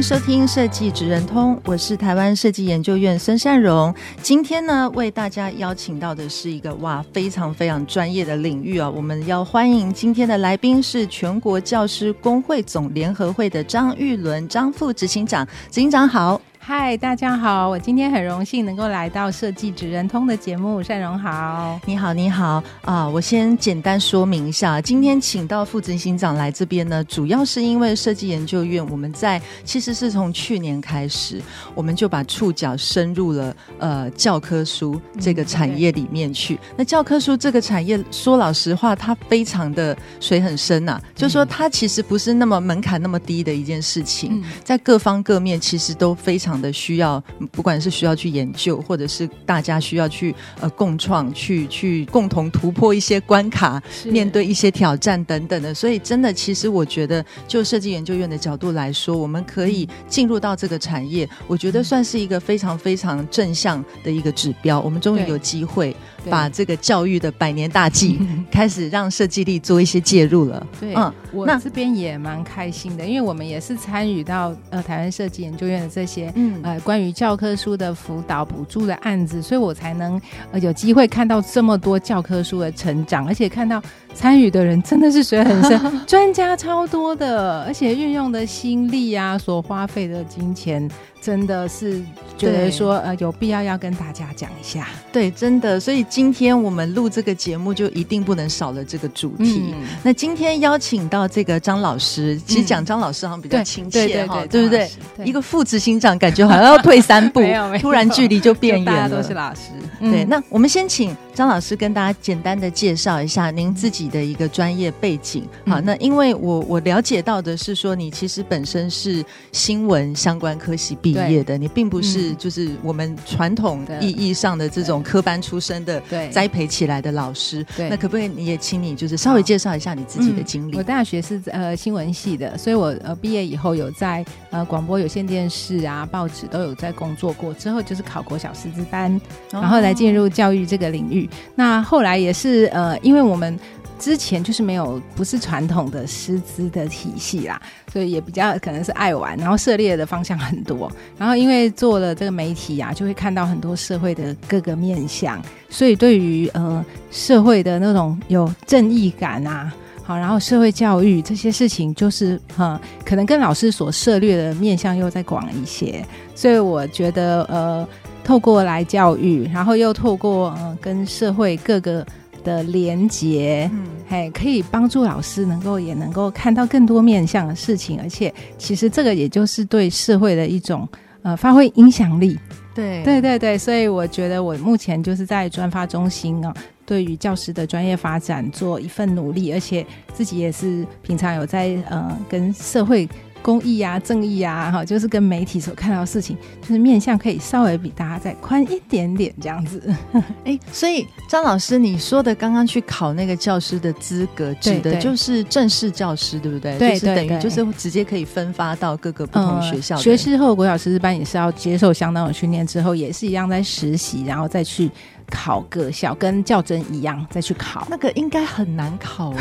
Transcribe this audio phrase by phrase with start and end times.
[0.00, 3.94] 收听设计职人通，我是台湾设计研究院孙善荣。
[4.22, 8.88] 今天呢，为大家邀请到的是一个哇，非常非常专业的领域啊！
[8.88, 16.40] 我们要欢迎今天的来宾是全国教师工会总联合会的张玉伦张副执行长，执行长好。
[16.72, 17.68] 嗨，大家好！
[17.68, 23.08] 我今天很荣幸能够来到设计职人通的节目，善荣好，你好，你好啊！
[23.08, 31.42] 我先简单说明一下，今天请到副执行长来这边呢，主要是因为设计研究院我们在其实是从去年开始，
[31.74, 36.54] 我们就把触角深入了呃教科书这个产业里面去。
[36.54, 46.59] 嗯、那教科书这个产业，说老实话，它非常的水很深呐、啊，嗯、就是说它其实不是那么门槛那么低的一件事情，嗯、在各方各面其实都非常。
[46.60, 55.72] 的需要，不管是需要去研究，或者是大家需要去呃共创，去去共同突破一些关卡，面对一些挑战等等的。
[55.72, 64.80] 所以，真的，其实我觉得，就设计研究院的角度来说，我们可以进入到这个产业，我觉得算是一个非常非常正向的一个指标。
[64.80, 65.94] 我们终于有机会
[66.28, 68.18] 把这个教育的百年大计
[68.50, 70.66] 开始让设计力做一些介入了。
[70.78, 76.32] 对，嗯，我这边也蛮开心的，因为我们也是参与到呃台湾设计研究院的这些。
[76.34, 83.80] 嗯，呃，关于教科书的辅导补助的案子，所以我才能呃有机会看到这么多教科书的成长，而且看到
[84.14, 90.90] 参与的人真的是水很深， 专家超多的，而且运用的心力啊，所花费的金钱。
[91.20, 92.00] 真的是
[92.38, 99.74] 觉得说呃有必要要跟大家讲一下，对，真的，所以今天我们录这个节目就一定不能少了这个主题。
[99.74, 104.90] 嗯、那今天邀请到这个张老师，其实讲张老师好像比较亲切哈，对不对？
[105.22, 107.42] 一个副执行长感觉好像要退三步，
[107.80, 108.90] 突然距离就变远了。
[108.96, 110.24] 大家都是老师，嗯、对。
[110.24, 115.48] 那我们先请张老师跟大家简单的介绍一下您自己的一个专业背景。
[115.64, 121.26] 嗯、好，那因为我我了解到的是说，你其实本身是新闻相关科系毕业。
[121.26, 130.74] 毕业的你并不是就是我们传统意义上的这种科班出身的栽培起来的老师，对，那可不可以你也请你就是稍微介绍一下你自己的经历？
[130.74, 139.18] 嗯、我大学是呃新闻系的，所以我呃毕业以后有在呃广播有线电视啊报纸都有在工作过，之后就是考国小师资班，
[139.50, 141.29] 然后来进入教育这个领域。
[141.54, 143.58] 那后来也是呃因为我们。
[143.98, 147.60] 之前就是没有不是传统的师资的体系啦，
[147.92, 150.90] 所以也比较可能是爱玩，然后涉猎的方向很多。
[151.18, 159.70] 然后因为做了这个媒体啊，就会看到很多社会的各个面向，所以对于呃社会的那种有正义感啊，
[160.02, 166.02] 好，然后社会教育这些事情，就是哈、呃，可能跟老师所涉猎的面向又再广一些。
[166.34, 167.86] 所以我觉得呃，
[168.24, 172.06] 透过来教育，然后又透过呃跟社会各个。
[172.42, 180.88] 的连接，嗯，嘿，可以帮助老师能够也能够看到更多面向的事情，而且其实这个也就是对社会的一种
[181.20, 182.38] 呃发挥影响力。
[182.74, 186.54] 对，对对对，所以我觉得我目前就是在专发中心啊，
[186.86, 193.06] 对于教师的专业发展做一份努力，而且自己也是平常有在呃跟社会。
[193.42, 199.82] 公益啊，正义啊，哈，就是跟媒体所看到的事情，就是面向可以稍微比大家再宽一点点这样子。
[200.44, 206.78] 哎、欸，所以张老师，你说的刚刚去考那个教师的资格，指的就是正式教师，对不对？
[206.78, 209.96] 对，就是等于就是直接可以分发到各个不同学校。
[209.96, 214.90] 学士后国小师资班也是要接受相当的训练之后，也是一样在实习，然后再去。
[215.30, 219.32] 考个校跟教真一样，再去考那个应该很难考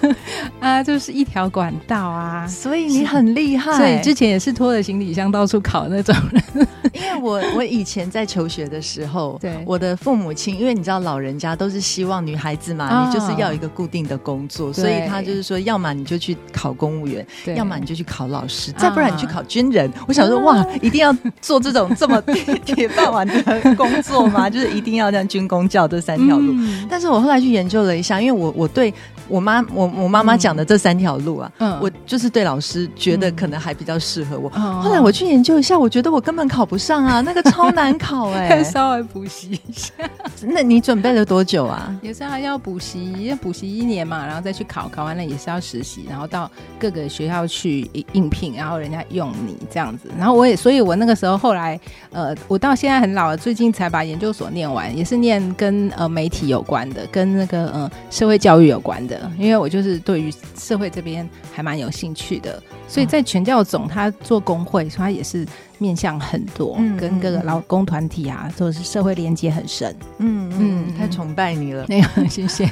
[0.60, 3.76] 啊，就是一条管道啊，所以你很厉害。
[3.76, 6.68] 所以之前也是拖着行李箱到处考那种人。
[6.92, 17.24] 因为我我以前在求学的时候， 对我的父母亲，因为你知道老人家都是希望女孩子嘛，你就是要一个固定的工作，所以他就是说，要么你就去考公务员，
[17.56, 19.90] 要么你就去考老师，再不然你去考军人。
[20.06, 22.20] 我想说，哇，一定要做这种这么
[22.66, 24.50] 铁饭碗的工作吗？
[24.50, 25.26] 就是一定要这样。
[25.30, 28.92] 军工教这三条路，嗯、但是我后来去研究了一下，因为我我对
[29.30, 34.50] 我妈我我妈妈讲的这三条路啊，嗯，我就是对老师觉得可能还比较适合我。
[34.56, 39.92] 嗯、后来我去研究一下，我觉得我根本考不上啊，那个超难考 哎、欸，稍微补习一下。
[40.42, 41.94] 那你准备了多久啊？
[42.02, 50.08] 也是还要补习，要补习一年嘛，然后再去考，考完了也是要实习，然后到各个学校去应聘，然后人家用你这样子。
[50.18, 51.78] 然后我也，所以我那个时候后来，
[52.10, 65.46] 呃，我到现在很老了，最近才把研究所念完，也是念跟呃媒体有关的，跟那个呃社会教育有关的，因为我就是对于社会这边还蛮有兴趣的，所以在全教总他做工会，所以他也是。
[65.82, 69.96] 面向很多，嗯、跟各个劳工团体啊，都是社会连接很深。
[70.18, 71.86] 嗯嗯，太崇拜你了。
[71.88, 72.68] 没有，谢谢。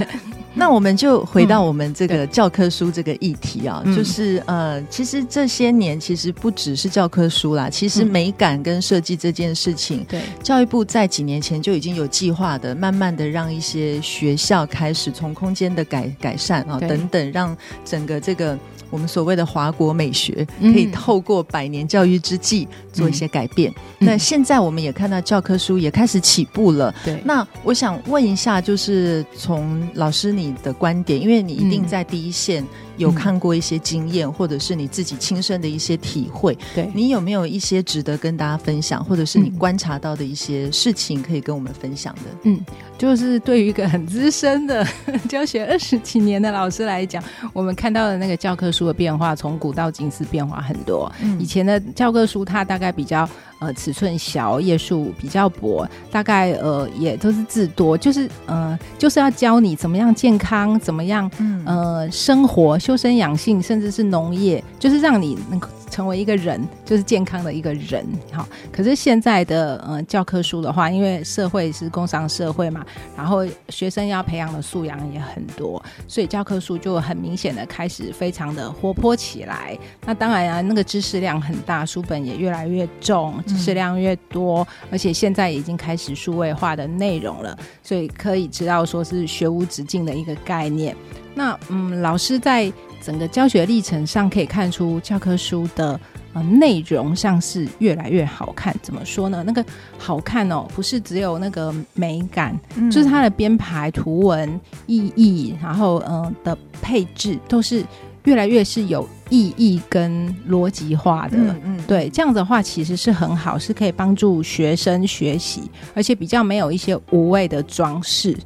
[0.54, 18.58] 那我们就回到我们这个教科书这个议题啊，嗯、就是呃，其实这些年其实不只是教科书啦，其实美感跟设计这件事情，对、嗯、教育部在几年前就已经有计划的，慢慢的让一些学校开始从空间的改改善啊等等，让整个这个。
[18.90, 23.72] 我们所谓的华国美学，可以透过百年教育之际做一些改变。
[24.00, 26.94] 嗯、那现在我们也看到教科书也开始起步了。
[27.04, 32.64] 对，那我想问一下，就是从老师你的观点，因为你一定在第一线。
[32.98, 42.20] 有看过一些经验，或者是你自己亲身的一些体会，对，你有没有一些值得跟大家分享，或者是你观察到的一些事情可以跟我们分享的？
[42.42, 42.60] 嗯，
[42.98, 44.86] 就是对于一个很资深的
[45.28, 47.22] 教学二十几年的老师来讲，
[47.52, 51.10] 我们看到的那个教科书的变化，从古到今是变化很多。
[51.22, 53.28] 嗯，以前的教科书它大概比较。
[53.60, 61.30] 呃，尺寸小，页数比较薄，大概呃也都是字多，就是呃就是要教你怎么样健康，怎么样
[61.64, 65.68] 呃生活，修身养性，甚至是农业，就是让你能够。
[65.90, 68.06] 成为一个人，就是健康的一个人。
[68.32, 72.84] 好，可是现在的呃教科书的话，因为社会是工商社会嘛，
[73.16, 79.76] 然后学生要培养的素养也很多，所以教科书就很明显的开始非常的活泼起来。
[80.04, 90.96] 那当然啊，那个知识量很大，书本也越来越重，知识量越多，而且现在已经开始数位化的内容了，所以可以知道说是学无止境的一个概念。
[91.38, 92.70] 那嗯，老师在。
[93.00, 95.98] 整个教学历程上可以看出，教科书的
[96.34, 98.74] 呃内容上是越来越好看。
[98.82, 99.44] 怎么说呢？
[99.46, 99.64] 那个
[99.96, 107.84] 好看哦，不是只有那个美感，嗯、就是它的编排、图文、意义，然后呃的配置都是
[108.24, 111.38] 越来越是有意义跟逻辑化的。
[111.38, 118.36] 嗯，嗯对，这样的话其实是很好，是可以帮助学生学习，而且比较没有一些无谓的装饰。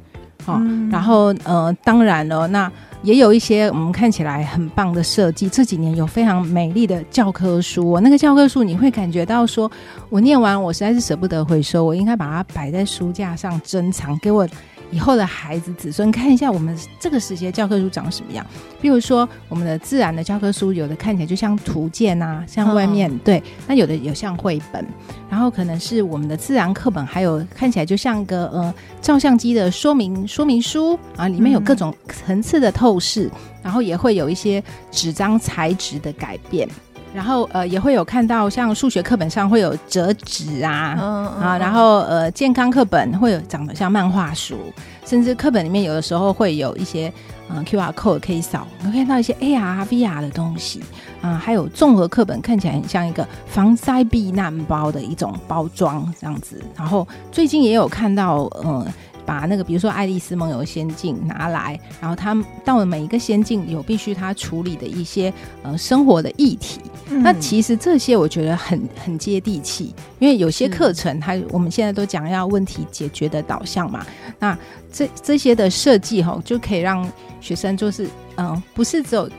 [0.45, 2.71] 好、哦，嗯、然后呃，当然了，那。
[3.03, 9.69] 也有一些我们看起来很棒的设计，这几年有非常美丽的教科书，那个教科书你会感觉到说，
[10.09, 14.47] 我念完我实在是舍不得回收，我应该把它摆在书架上珍藏，给我。
[14.93, 18.45] 以后的孩子子孙看一下我们这个时期的教科书长什么样？
[18.79, 24.85] 比如说我们的自然的教科书，有的看起来就像图鉴啊，像外面、哦、对，那有的有像绘本，
[25.29, 33.31] 然后可能是我们的自然课本，还有看起来就像个呃照相机的说明说明书啊，里面有各种层次的透视，嗯、
[33.63, 36.69] 然后也会有一些纸张材质的改变。
[37.13, 44.57] 然后呃也会有看到像数学课本上会有折纸啊、嗯嗯、啊，然后呃健康课本会有长得像漫画书，
[45.05, 47.11] 甚至课本里面有的时候会有一些
[47.49, 50.81] 嗯、呃、QR code 可以扫，能看到一些 AR、VR 的东西
[51.21, 56.61] 啊，还有综合课本看起来很像一个防灾避难包的一种包装这样子。
[56.75, 58.85] 然后最近也有看到呃。
[59.25, 66.79] 把那个，比如说《爱丽丝梦游仙境》拿来，然后他到了每一个仙境，有必须他处理的一些呃生活的议题。
[67.09, 74.05] 嗯、那其实这些我觉得很很接地气，因为有些课程它我们现在都讲要问题解决的导向嘛。
[74.39, 74.57] 那
[74.91, 77.07] 这这些的设计哈，就可以让
[77.41, 79.29] 学生就是嗯、呃，不是只有、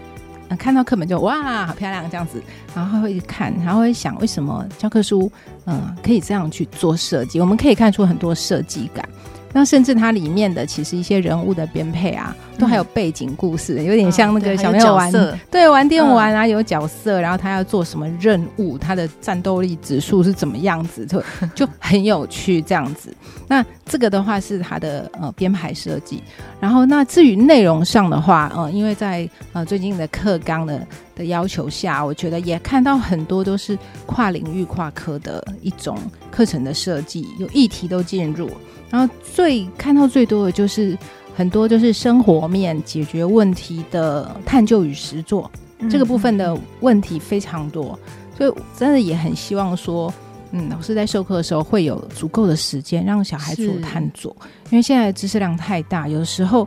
[0.49, 2.43] 嗯、看到课本就哇好漂亮这样子，
[2.75, 5.31] 然后会看，然后会想为什么教科书
[5.65, 7.41] 嗯、呃、可以这样去做设计？
[7.41, 9.09] 我们可以看出很多设计感。
[9.55, 21.23] 那甚至它里面的其实一些人物的编配啊，都还有背景故事，嗯、有点像那个小朋友玩，对，对，玩电玩啊，有角色，然后他要做什么任务，他的战斗力指数是怎么样子，就
[21.55, 23.15] 就很有趣这样子。
[23.47, 26.23] 那这个的话是它的呃编排设计，
[26.61, 35.99] 然后那至于内容上的话，呃，因为在呃最近的课纲的的要求下，我觉得也看到很多都是跨领域、跨科的一种
[36.31, 38.51] 课程的设计，有议题都进入。
[38.91, 40.97] 然后最看到最多的就是
[41.35, 45.51] 很多就是生活面解决问题的探究与实作，
[45.81, 47.99] 嗯、这个部分的问题非常多，
[48.37, 50.13] 所以真的也很希望说，
[50.53, 54.35] 嗯，老师在授课的时候会有足够的时间让小孩做探索，
[54.71, 56.67] 因为现在知识量太大，有的时候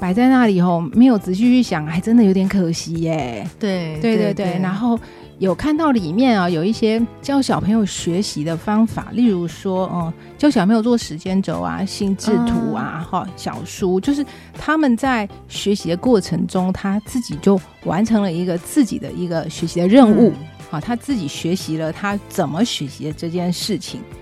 [0.00, 3.46] 摆在那里哦，没有仔细去想，还真的有点可惜耶。
[3.58, 4.98] 对对对对，然后。
[5.38, 20.32] 有看到里面啊，有一些教小朋友学习的方法，例如说，嗯，教小朋友做时间轴啊、心智图啊、哈、嗯、小书，就是他们在学习的过程中，他自己就完成了一个自己的一个学习的任务，
[20.70, 24.16] 好、嗯，他自己学习了他怎么学习的这件事情，好，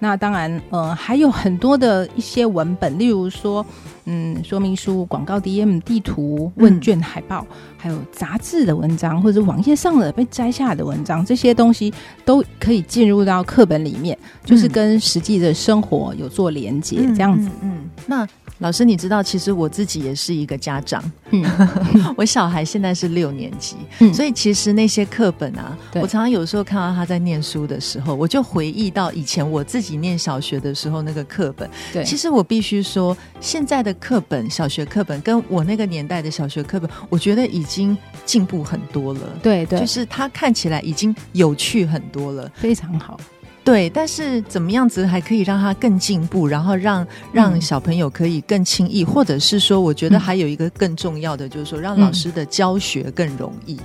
[0.00, 3.64] 那当然，呃，还有很多的一些文本，例如说。
[4.10, 11.92] 嗯，说明书、广告 DM、地图、问卷、海报，嗯、还有杂志的文章，或者网页上的被摘下来的文章，这些东西
[12.24, 17.50] 都可以进入到课本里面，嗯、就是跟实际的生活有做连接，这样子。
[17.60, 18.26] 嗯那。
[18.58, 21.02] 老师，你知道，其实我自己也是一个家长。
[21.30, 21.44] 嗯，
[22.16, 31.68] 我小孩现在是六年级，嗯，所以其实那些课本啊，我常常有时候看到他在念书的时候，我就回忆到以前我自己念小学的时候那个课本。
[31.92, 39.20] 对，其实我必须说，现在的课本，小学课本跟我那个年代的小学课本，我觉得已经进步很多了。
[39.42, 43.20] 对对，就是它看起来已经有趣很多了，非常好。
[43.68, 53.78] 对，但是怎么样子还可以让他更进步，然后让让小朋友可以更轻易，嗯、或者是说，我觉得还有一个更重要的，就是说，让老师的教学更容易。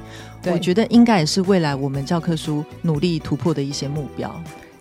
[0.44, 4.34] 嗯、我觉得应该也是未来我们教科书努力突破的一些目标。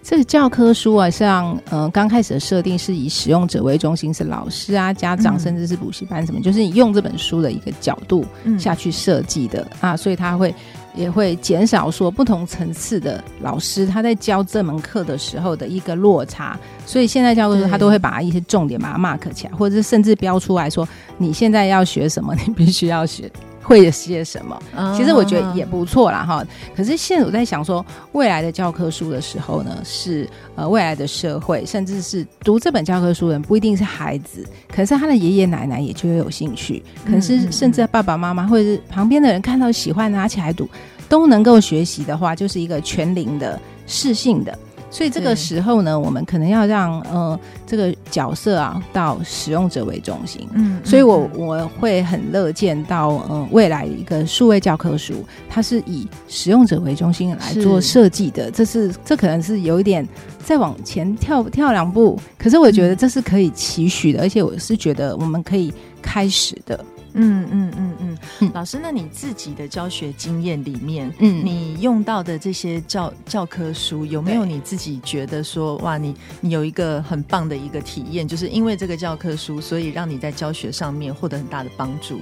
[0.05, 8.25] 这个教科书啊，像呃刚开始的设定是以使用者为中心，是老师啊、家长，甚至是补习班什么，嗯、就是你用这本书的一个角度
[8.57, 10.55] 下去设计的、嗯、啊，所以他会。
[10.95, 20.87] 也会减少说不同层次的老师他在教这门课的时候的一个落差，所以现在教的时候他都会把一些重点把它 mark 起来，或者是甚至标出来说
[21.19, 23.31] 你现在要学什么，你必须要学。
[23.63, 24.61] 会些什么？
[24.97, 26.45] 其实我觉得也不错啦哈。
[26.77, 40.69] 可是现在我在想说，未来的教科书的时候呢，是呃未来的社会，甚至是读这本教科书的人不一定是孩子，可是他的爷爷奶奶也就会有兴趣，可是甚至爸爸妈妈或者是旁边的人看到喜欢拿起来读，
[41.09, 44.59] 都能够学习的话，就是一个全龄的适性的。
[44.93, 50.47] 所以这个时候呢，我们可能要让呃这个角色啊，到使用者为中心。
[50.53, 58.45] 嗯，所以我我会很乐见到呃未来一个数位教科书，它是以使用者为中心来做设计的。
[58.45, 60.07] 是这是这可能是有一点
[60.45, 65.73] 再往前跳跳两步，可是我觉得这是可以期许的，嗯、而且我是觉得我们可以
[66.03, 66.79] 开始的。
[67.15, 82.21] 嗯嗯嗯嗯，嗯老师，那你自己的教学经验里面，嗯，你用到的这些教教科书，有没有你自己觉得说，哇，你你有一个很棒的一个体验，就是因为这个教科书，所以让你在教学上面获得很大的帮助，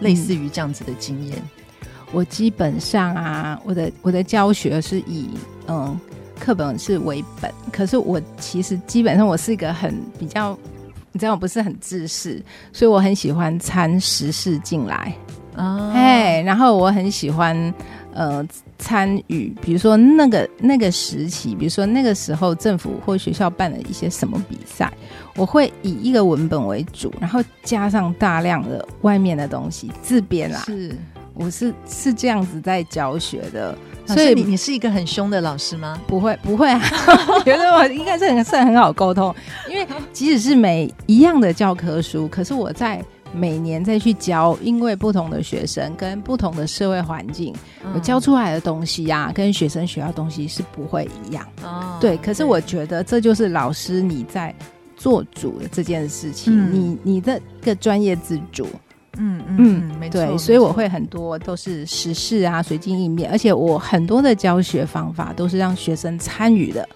[0.00, 1.42] 类似于这样子的经验。
[2.10, 5.28] 我基本上啊，我的我的教学是以
[5.66, 5.98] 嗯
[6.40, 10.58] 课本是为本，可是我其实基本上我是一个很比较。
[11.12, 15.14] 你知道我不是很自私，所以我很喜欢掺时事进来。
[15.56, 17.74] 啊，哎，然后我很喜欢
[18.14, 18.46] 呃
[18.78, 24.92] 参与，比如说那个那个时期，比如说那个时候政府或学校办了一些什么比赛，
[25.34, 30.96] 我会以一个文本为主，然后加上大量的外面的东西自编啦，是，
[31.38, 33.74] 我是是这样子在教学的。
[34.06, 36.00] 所以你你是一个很凶的老师吗？
[36.06, 36.80] 不会不会啊，
[37.28, 39.34] 我觉得我应该是很算很好沟通，
[39.68, 43.04] 因为 即使是每一样的教科书，可是我在
[43.34, 47.54] 每年再去教，因为不同的学生跟不同的社会环境，
[47.94, 51.46] 我教出来的东西呀、啊，跟学生学到的东西是不会一样。
[51.62, 54.54] 哦，对，可是我觉得这就是老师你在
[54.96, 58.66] 做主的这件事情，嗯、你你的个专业自主。
[59.18, 59.56] 嗯嗯
[59.90, 66.88] 嗯，没错，对，所以我会很多都是时事啊，随机应变，而且我很多的教学方法都是让学生参与的，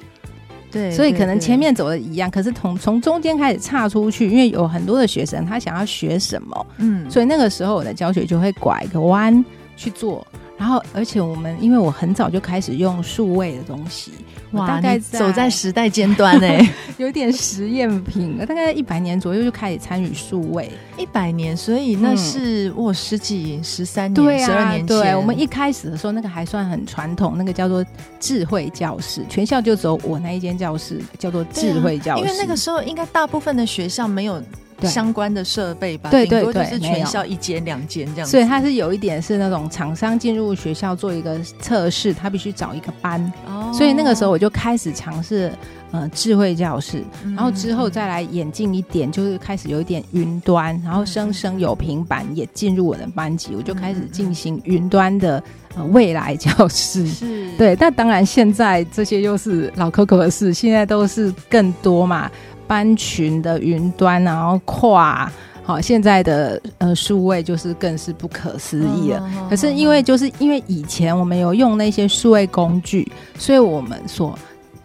[0.71, 9.45] 对，所以可能前面走的一样，可是从从中间开始岔出去，因为有很多的学生他想要学什么，嗯，所以那个时候我的教学就会拐个弯
[9.77, 10.27] 去做。
[10.63, 14.13] 然后，而且我们因为我很早就开始用数位的东西，
[14.53, 16.65] 哇，大概在走在时代尖端哎，
[16.99, 18.39] 有点实验品。
[18.47, 24.87] 大概一百年左右就开始参与数位，一百年，所以那是我、嗯、十几、十三年、十二、啊、年前。
[24.87, 27.85] 对，我们一开始的时候，那个还算很传统，那个叫做
[28.21, 34.41] 智慧教室，全校就只有我那一间教室叫做智慧教室，啊、因为那个时候应该大部分的学校没有。
[34.89, 38.31] 相关的设备吧，对对对，就是全校一间两间这样子。
[38.31, 43.33] 所以它是有一点是那种厂商进入学校做一个测试，他必须找一个班。
[43.47, 45.53] 哦，所以那个时候我就开始尝试
[45.91, 47.03] 呃智慧教室，
[47.35, 55.43] 然后之后再来演进一点，就是开始有一点云端，然后生生有平板也进入我的班级，我就开始进行云端的
[55.77, 57.07] 呃未来教室。
[57.07, 57.77] 是，对。
[57.77, 62.31] 但当然现在这些又是老 Coco 的事，现在都是更多嘛。
[62.73, 65.31] 班群的云端，然后跨
[65.63, 69.23] 好，现在的呃数位就是更是不可思议了。
[69.37, 74.35] 嗯、可是因为就是因为以前我们有用那些数位工具，所以我们所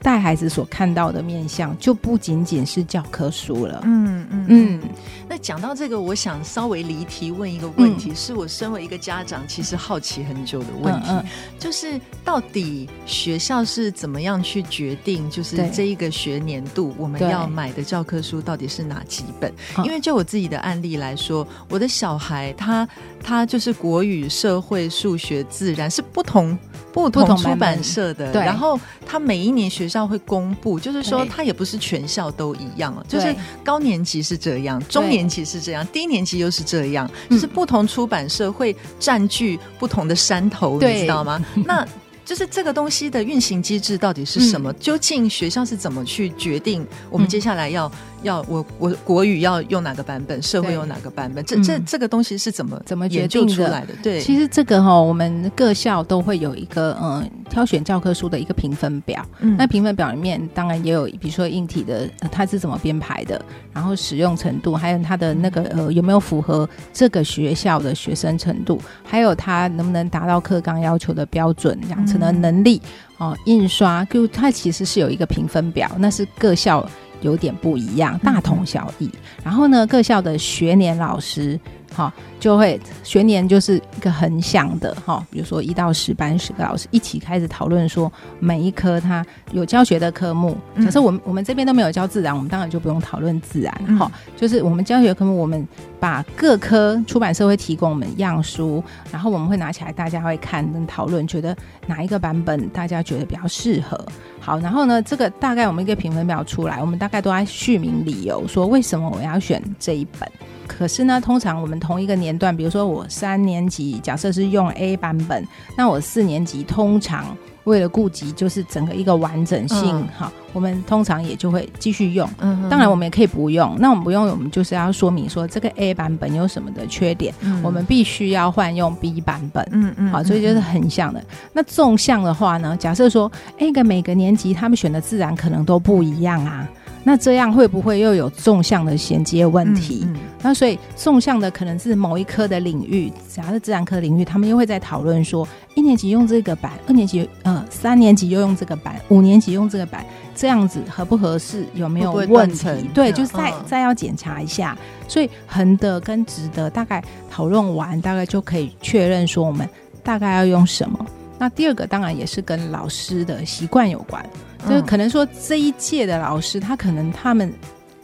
[0.08, 3.82] 带孩子所看到的面相就不仅仅是教科书了。
[3.84, 4.82] 嗯嗯嗯。
[5.28, 11.26] 那讲到这个，我想稍微离题问一个问题，嗯、是我身为一个家长，其实好奇很久的问题，嗯嗯、
[11.60, 19.54] 就是到底学校是怎么样去决定，就是这一个学年度我们要买的教科书到底是哪几本？
[19.84, 22.88] 因为就我自己的案例来说，我的小孩他
[23.22, 26.58] 他就是国语、社会、数学、自然是不同。
[27.04, 41.44] 不同出版社的，然后他每一年学校会公布，就是说他也不是全校都一样，就是高年级是这样，中年级是这样，低年级又是这样，就是不同出版社会占据不同的山头，你知道吗？
[41.66, 41.88] 那。
[42.28, 44.70] 就是这个东西的运行机制到底是什么？
[44.70, 51.44] 嗯、究竟学校是怎么去决定我们接下来要、嗯、要我我国语要用哪个版本，社会用哪个版本？
[51.46, 53.94] 这这这个东西是怎么怎么决定出来的？
[54.04, 59.26] 对，其实这个哈、哦，我们各校都会有一个嗯挑选教科书的一个评分表。
[59.40, 63.42] 嗯，那评分表里面当然也有，比如说硬体的它是怎么编排的，
[63.74, 72.18] 然后使用程度，还有它的那个呃有没有符合这个学校的学生程度，还有它能不能达到课纲要求的标准，养成。
[72.18, 72.82] 的能力
[73.20, 76.84] 哦，印刷就它其实是有一个评分表，那是各校
[77.22, 79.10] 有点不一样，大同小异。
[79.44, 81.60] 然后呢，各校的学年老师。
[81.94, 90.56] 好，就会学年就是一个横向的哈，比如说一到十班十个老师一起开始讨论说每一科它有教学的科目。
[90.80, 94.12] 假设我们我们这边都没有教自然，我们当然就不用讨论自然哈。
[94.36, 95.68] 就是我们教学科目，我们
[96.00, 101.56] 把各科出版社会提供我们样书，然后我们会拿起来，大家会看跟讨论，觉得
[101.88, 104.00] 哪一个版本大家觉得比较适合。
[104.40, 110.32] 好，然后呢，这个大概我们一个评分表出来，我们大概都在续名理由，说为什么我要选这一本。
[110.68, 115.44] 可是呢，通常我们同一个年段，比如说我三年级，假设是用 A 版本，
[115.76, 122.30] 那我四年级通常为了顾及就是整个一个完整性，嗯、好，我们通常也就会继续用。
[122.40, 123.76] 嗯，当然我们也可以不用。
[123.80, 129.68] 那我们不用，我们就是要说明说这个 A 版本有什么的缺点，嗯、我们必须要换用 B 版本。
[129.72, 131.24] 嗯嗯，好，所以就是横向的。
[131.54, 136.68] 那纵向的话呢，假设说，哎，个每个年级他们选的自然可能都不一样啊。
[137.04, 140.02] 那这样会不会又有纵向的衔接问题？
[140.04, 150.06] 嗯嗯、那所以纵向的可能是某一科的领域，假设自然科领域，他们又会在讨论说，一年级用这个版，二年级呃三年级又用这个版，五年级用这个版，
[150.36, 151.66] 这样子合不合适？
[151.74, 152.68] 有没有问题？
[152.94, 154.78] 对，就是再、嗯、再要检查一下。
[155.08, 159.68] 所以横的跟直的大概讨论完，大概就可以确认说我们
[160.04, 161.06] 大概要用什么。
[161.40, 164.24] 那第二个当然也是跟老师的习惯有关。
[164.68, 167.54] 就是可能说这一届的老师，他可能他们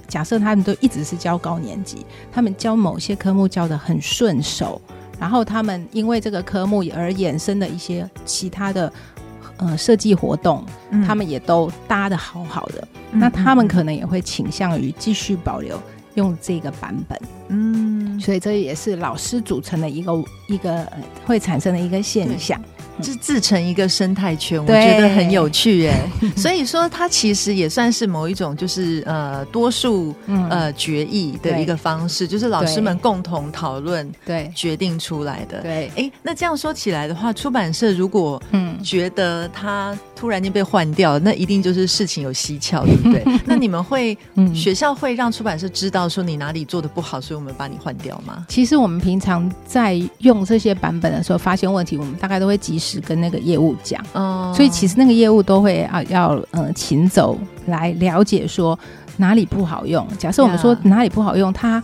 [0.07, 4.81] 假设他们都一直是教高年级，他们教某些科目教的很顺手，
[5.19, 8.91] 然后他们因为这个科目而衍生的一些其他的
[9.57, 10.63] 呃设计活动，
[11.05, 15.81] 他们也都搭的好好的，那他们可能也会倾向于继续保留
[16.15, 20.87] 用这个版本，嗯，所以这也是老师组成的一个一个
[21.25, 22.61] 会产生的一个现象。
[23.01, 26.09] 就自成一个生态圈，我觉得很有趣哎。
[26.37, 30.13] 所以说，它其实也算是某一种，就是呃多数
[30.49, 35.61] 呃决议的一个方式，就是老师们共同讨论，对，决定出来的。
[35.61, 43.23] 对，哎，那这样说起来的话，出版社如果嗯觉得它突然间被换掉，那一定就是事情有蹊跷，对不对？
[43.45, 44.17] 那你们会
[44.53, 48.45] 学校会让出版社知道说你哪里做的不好，所以我们把你换掉吗？
[48.47, 52.82] 其实我们平常在用这些版本的时候，发现问题，我们大概都会及时。
[52.83, 58.77] 是跟那个业务讲，哦，所以其实那个业务都会啊要呃请走来了解说
[59.17, 60.05] 哪里不好用。
[60.17, 61.81] 假设我们说哪里不好用，他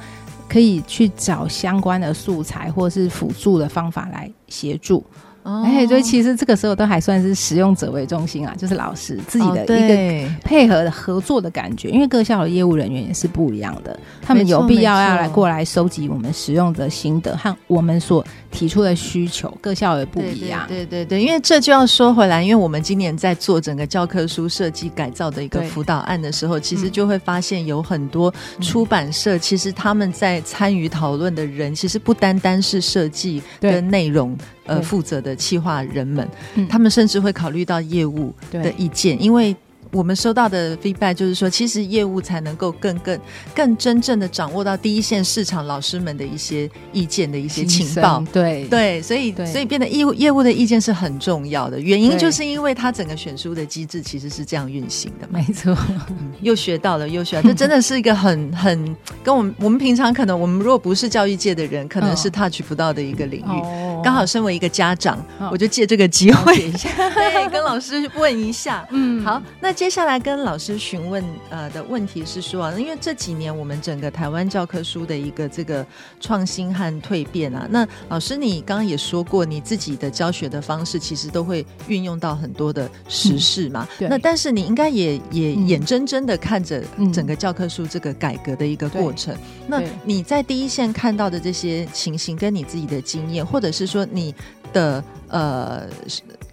[0.48, 5.04] 可以去找相关的素材或是辅助的方法来协助。
[5.44, 11.90] 哎，所以其实这个时候都还算是使用者为中心啊，就是老师自己的一个配合的合作的感觉。
[11.90, 20.66] 因为各校的业务人员也是不一样的，他们有必要要来过来收集我们使用的心得和我们所提出的需求，各校也不一样。
[20.68, 34.38] 对对对，因为这就要说回来，因为我们今年在做整个教科书设计改造的一个辅导案的时候，其实就会发现有很多出版社，其实他们在参与讨论的人，其实不单单是设计跟内容。
[34.70, 39.56] 呃，负责的企划人们，嗯、他们甚至会考虑到业务的意见，因为
[39.92, 43.20] 我们收到的 feedback 就是说，其实业务才能够更更
[43.56, 48.24] 更真正的掌握到第一线市场老师们的一些意见的一些情报。
[48.32, 48.68] 对。
[48.70, 51.80] 对，所以所以变得业务业务的意见是很重要的。
[51.80, 55.28] 原因就是因为它整个选书的机制其实是这样运行的。
[55.32, 55.76] 没错，
[56.10, 63.60] 嗯，又学到了，又学这真的是一个很 很跟我们我们平常可能我们如果不是教育界的人，可能是 touch 不到的一个领域。
[63.60, 66.56] 哦，刚好身为一个家长，哦，我就借这个机会，
[67.14, 68.86] 对，跟老师问一下。
[68.92, 75.86] 嗯，好，那接下来跟老师询问呃的问题是说，因为这几年我们整个台湾教科书的一个这个
[76.20, 83.88] 创新和蜕变啊，那老师你刚刚也说过，你自己的教学的方式其实都会运用到很多的时事嘛。
[84.00, 86.84] 那但是你应该也也眼睁睁的看着
[87.14, 89.36] 整个教科书这个改革的一个过程。
[89.68, 94.34] 那你在第一线看到的这些情形，跟你自己的经验，或者是说你
[94.72, 95.84] 的呃。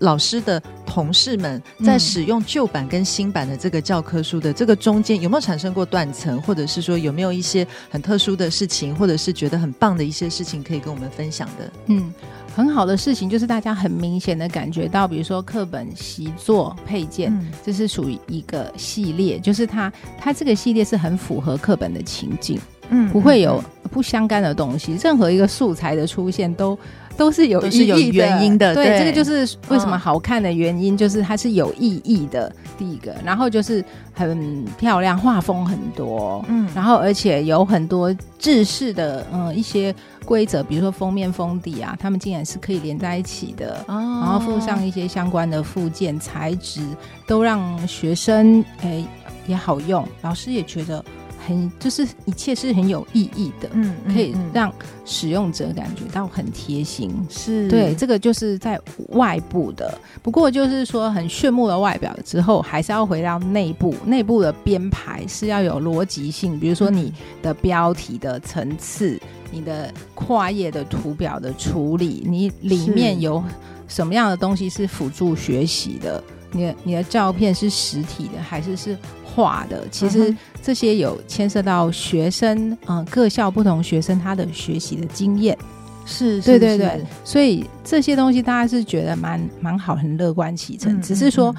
[0.00, 11.72] 老师的同事们在使用旧版跟新版的这个教科书的这个中间，有没有产生过断层，或者是说有没有一些很特殊的事情，或者是觉得很棒的一些事情可以跟我们分享的？
[11.86, 12.12] 嗯，
[12.54, 26.78] 很好的事情就是大家很明显的感觉到，比如说课本、习作、配件，嗯、这是属于一个系列，就是它它这个系列是很符合课本的情境，嗯，不会有不相干的东西，任何一个素材的出现都。
[27.16, 28.74] 都是有意义的，是有原因的。
[28.74, 32.52] 对，对，这个就是为什么好看的原因，就是它是有意义的。
[32.78, 39.94] 第一个，然后就是很漂亮，画风很多，嗯，然后而且有很多制式的，嗯，一些
[40.26, 46.82] 规则，比如说封面封底啊，他们竟然是可以连在一起的，哦，然后附上一些相关的附件，材质
[47.26, 49.02] 都让学生哎
[49.46, 51.02] 也好用，老师也觉得。
[51.46, 54.72] 很就是一切是很有意义的，嗯，可以让
[55.04, 58.80] 使用者感觉到很贴心，是对这个就是在
[59.10, 59.96] 外部的。
[60.22, 66.58] 不过就是说很炫目的外表之后，还是要回到内部，内部的编排是要有逻辑性。
[66.58, 69.18] 比如说你的标题的层次，
[69.52, 73.42] 你的跨页的图表的处理，你里面有
[73.86, 76.22] 什么样的东西是辅助学习的？
[76.52, 79.86] 你的你的照片是实体的还是是画的？
[79.90, 80.34] 其实。
[80.62, 85.56] 这些有牵涉到学生，嗯、呃，各校不同学生他的学习的经验，
[86.04, 90.92] 是，对对对，所以这些东西大家是觉得蛮蛮好，很乐观其成。
[90.92, 91.54] 嗯、只是说，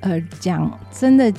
[0.00, 1.32] 嗯、呃，讲真的。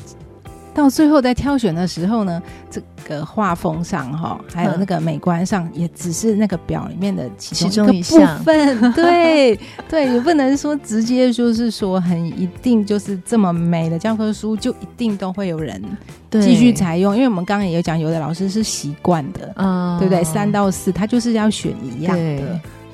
[0.78, 8.94] 到最后在挑选的时候呢，这个画风上哈，还有那个美观上，也只是那个表里面的其中一个部分。
[8.94, 9.60] 对
[9.90, 15.82] 对，也不能说直接就是说很一定就是这么美的教科书就一定都会有人
[16.30, 20.24] 继续采用，因为我们刚刚也有讲，有的老师是习惯的，嗯，对不对？
[20.24, 22.38] 三到四他就是要选一样的，对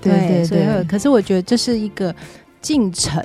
[0.02, 2.16] 对，对，对，所以可是我觉得这是一个
[2.62, 3.22] 进程。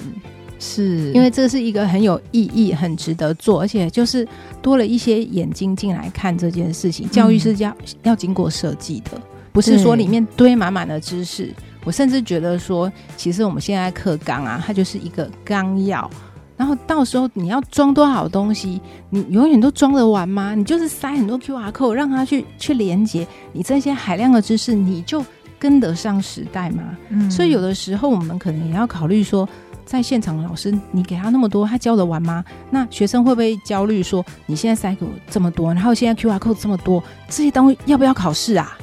[0.59, 4.27] 是因为这是一个很有意义、很值得做，而且就是
[4.61, 7.09] 多了一些眼睛进来看这件事情。
[7.11, 9.21] 教育是要、嗯、要经过设计的，
[9.53, 11.55] 不是说里面堆满满的知识。
[11.85, 16.11] 我甚至觉得说，其实我们现在课纲啊，它就是一个纲要，
[16.57, 20.55] 然后到时候你要装多少东西，你永远都装得完吗？
[20.55, 25.25] 你就是塞很多 QR code 让它去去连接，你这些海量的知识，你就
[25.59, 26.99] 跟得上时代吗？
[27.11, 29.49] 嗯，所以有的时候我们可能也要考虑说。
[29.89, 32.45] 在现场的老师，你给他那么多，他教得完吗？
[32.71, 34.03] 那学生会不会焦虑？
[34.03, 38.77] 说你现在塞给我这么多，然后现在 QR code 这么多，这些东西要不要考试啊？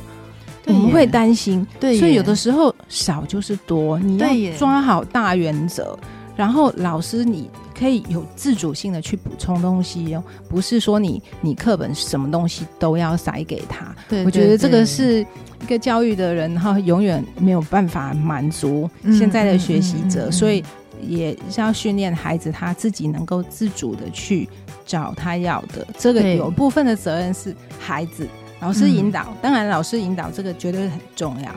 [0.65, 1.65] 我们会担心。
[1.79, 5.95] 对，所以有的时候少就是多，你要抓好大原则。
[6.35, 13.95] 然后老师你可以有自主性的去补充东西哦，不是说你你课本什么东西都要塞给他。
[14.09, 15.21] 对，我觉得这个是
[15.61, 20.63] 一个教育的人，然后永远没有办法满足现在的学习者，所以。
[21.07, 24.49] 也是要训练孩子他自己能够自主的去
[24.85, 28.27] 找他要的，这个有部分的责任是孩子，
[28.59, 31.51] 老师引导，当然老师引导这个绝对很重要，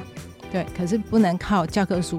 [0.53, 2.19] 对，可是不能靠教科书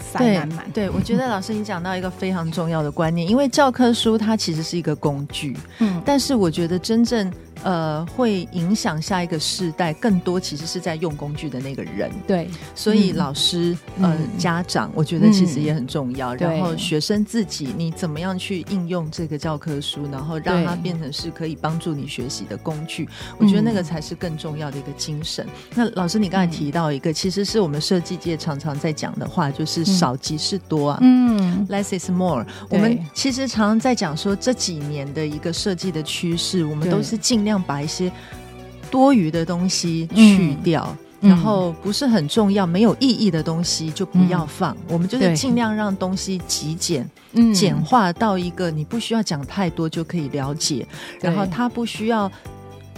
[0.00, 0.70] 塞满满。
[0.72, 7.32] 对，我觉得老师你讲到一个非常重要的观念，因为教科书它其实是一个工具，嗯，但是我觉得真正。
[7.62, 12.10] 呃，会影响下一个世代，更多其实是在用工具的那个人。
[12.26, 16.34] 对，所以老师、嗯、呃、嗯、家长，我觉得其实也很重要。
[16.34, 23.06] 嗯、然后学生自己，你怎么样去应用这个教科书，然后让它变成是可以帮助你学习的工具？
[23.36, 25.46] 我觉得那个才是更重要的一个精神。
[25.46, 30.98] 嗯、那老师，你刚才提到一个，其实是我们设计界常常在讲的话，就是少即是多啊。
[31.02, 32.46] 嗯，less is more。
[32.70, 37.49] 我们其实常常在讲说，这几年的一个设计的趋势，我们都是尽量。
[37.50, 38.10] 让把一些
[38.90, 44.72] 多余的东西去掉，然后不是很重要、没有意义的东西就不要放。
[44.74, 47.08] 嗯、我们就是尽量让东西极简、
[47.52, 50.86] 简化到一个你不需要讲太多就可以了解，
[51.20, 52.30] 然后它不需要。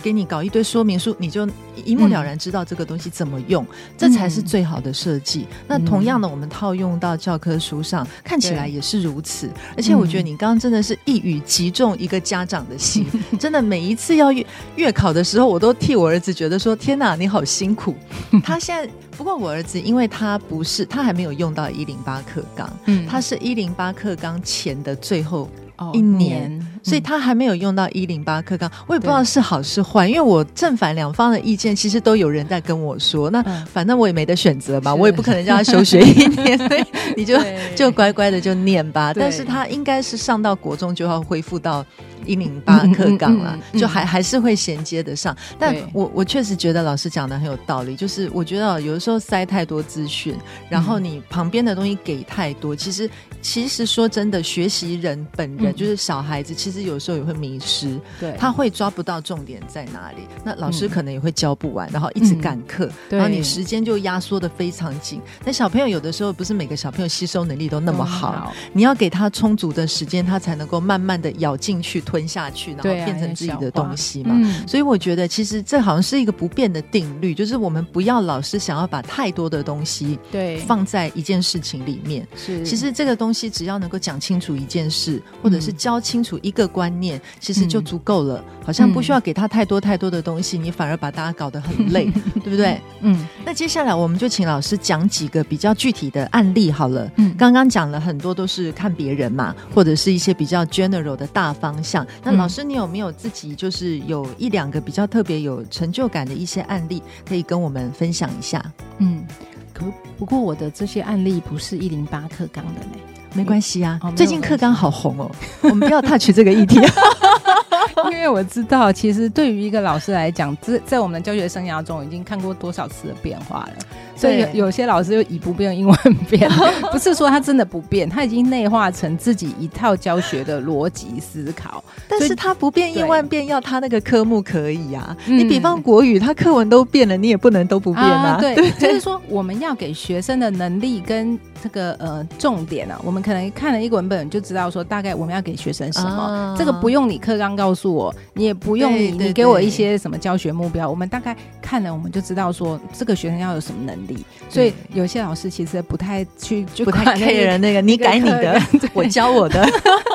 [0.02, 1.48] 给你搞一堆说明书，你就
[1.84, 5.46] 一目了然知道这个东西怎么用，嗯、这才是最好的设计。
[5.50, 9.48] 嗯、那同样的，我们套用到教科书上，嗯、看起来也是如此。
[9.76, 14.44] 而且我觉得你刚刚真的是一语击中一个家长的心，嗯、 真的每一次要月
[14.76, 17.94] 月考的时候，我都替我儿子觉得说：天哪，你好辛苦。
[18.42, 25.48] 他现在不过我儿子，因为他不是他还没有用到一零八课纲，嗯，他是一零八课纲前的最后。
[25.94, 33.42] 一年，嗯、所以他还没有用到一零八课纲，我也不知道是好是坏，因为我正反两方的意见其实都有人在跟我说，那
[33.72, 36.84] 反正我也没得选择嘛，我也不可能叫他休学一年，所 以
[37.16, 37.38] 你就
[37.74, 39.12] 就乖乖的就念吧。
[39.14, 41.84] 但是他应该是上到国中就要恢复到。
[42.26, 45.36] 一零八课纲了，就还还是会衔接得上。
[45.58, 50.36] 但我我确实觉得老师讲的很有道理，就是我觉得有的时候塞太多资讯，
[50.68, 53.08] 然后你旁边的东西给太多，其实
[53.40, 60.22] 其实说真的，学习人本人就是小孩子，其实有时候也会迷失，对，他会抓不到重点在哪里。
[60.44, 65.20] 那老师可能也会教不完，然后一直赶课，然后你时间就压缩的非常紧。
[65.44, 72.00] 那小朋友有的时候不是每个小朋友吸收能力都那么好，你要给他充足的时间，他才能够慢慢的咬进去。
[72.12, 74.34] 吞下去，然后变成自己的东西嘛。
[74.34, 82.28] 嗯、所以我觉得，其实这好像是一个不变的定律，就是我们不要老是想要把太多的东西对放在一件事情里面。
[82.36, 88.44] 是，其实这个东西只要能够讲清楚一件事，或者是教清楚一个观念，嗯、其实就足够了。
[88.62, 92.12] 好像不需要给他太多太多的东西，你反而把大家搞得很累，
[92.44, 92.78] 对不对？
[93.00, 93.26] 嗯。
[93.42, 97.10] 那接下来我们就请老师讲几个比较具体的案例好了。
[97.16, 102.01] 嗯，刚刚讲了很多都是看别人嘛，或者是一些比较 general 的大方向。
[102.22, 108.64] 那老师，你有没有自己就是有一两个比较特别有成就感的一些案例，可以跟我们分享一下？
[108.98, 109.24] 嗯，
[109.72, 109.84] 可
[110.18, 113.02] 不过我的这些案例不是一零八课纲的呢，
[113.34, 113.98] 没关系啊。
[114.02, 115.30] 哦、最近课纲好红哦，
[115.62, 116.78] 我们不要 touch 这个议题，
[118.12, 123.72] 因为我知道，其实对于一个老师来讲，这在我们的教学生涯中，已经看过多少次的变化了。
[124.14, 125.98] 所以有有些老师又以不变应万
[126.30, 126.48] 变，
[126.92, 131.82] 不是说他真的不变，他已经内化成自己一套教学的逻辑思考。
[132.08, 135.16] 但是他不变应万变，要他那个科目可以啊。
[135.26, 138.38] 你比方国语，他课文都变了，你也不能都不变啊。
[138.40, 146.54] 对，就是说我们要给学生的能力跟这个呃重点啊，我们可能看了一个文本就知道说大概我们要给学生什么。
[146.56, 154.24] 这个不用你课纲告诉我，你也不用你你给我一些什么教学目标，我们大概看了我们就知道说这个学生要有什么能力。
[154.48, 158.60] 所以有些老师其实不太去，就不太 care 那个，你改你的，
[158.92, 159.66] 我教我的，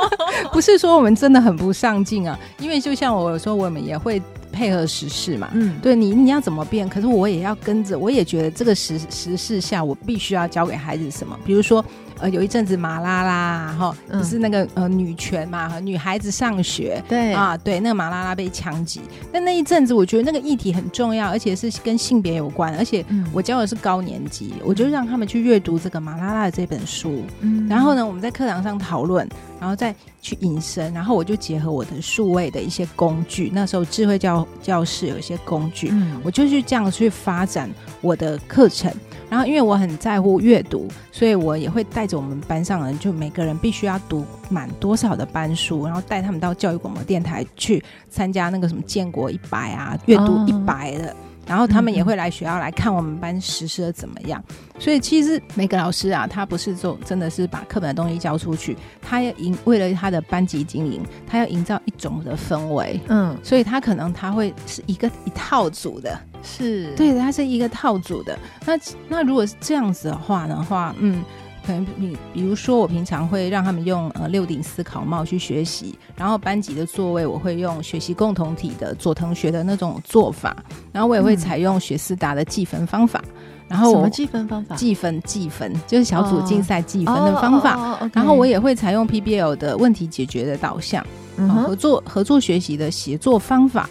[0.53, 2.37] 不是说我们真的很不上进啊。
[2.59, 11.83] 因为就像我有时候我们也会配合时事嘛，嗯，对你你要怎么变，可是我也要跟着，我也觉得这个时时事下我必须要教给孩子什么，比如说。
[12.19, 17.33] 呃，有一阵子马拉拉哈，就是那个呃女权嘛，女孩子上学，对。
[17.33, 19.01] 啊，对，那个马拉拉被枪击，
[19.31, 29.27] 但那一阵子我觉得那个议题很重要，而且是跟性别有关，而且我教的是高年级，我就让他们去阅读这个马拉拉的这本书，嗯，然后呢，我们在课堂上讨论，
[29.59, 37.69] 然后再去引申，然后我就结合我的数位的一些工具，那时候智慧教教室有一些工具，嗯，我就去这样去发展
[38.01, 38.91] 我的课程。
[39.29, 51.15] 然后，因为我很在乎阅读，所以我也会带着我们班上人，就每个人必须要读满多少的班书，然后带他们到教育广播电台去参加那个什么建国一百啊，阅读一百的。
[51.47, 54.43] 然后他们也会来学校来看我们班实施的怎么样。
[54.77, 62.99] 所以其实每个老师啊，他不是说真的是把课本的东西教出去，他要营为了他的班级经营，他要营造一种的氛围。
[63.07, 66.19] 嗯，所以他可能他会是一个一套组的。
[66.43, 68.37] 是对，他是一个套组的。
[68.65, 68.79] 那
[69.09, 71.23] 那如果是这样子的话的话，嗯，
[71.67, 80.55] 可能比比如说，我平常会让他们用呃六顶思考帽去学习，然后班级的座位我会用学习共同体的佐藤学的那种做法，
[80.93, 83.21] 然后我也会采用学思达的计分方法。
[83.67, 84.77] 然后我什么计分方法？
[84.77, 87.99] 计分计分就是小组竞赛计分的方法。
[88.13, 93.89] 然后我也会采用 PBL 的问题解决的导向，嗯、合作合作学习的协作方法。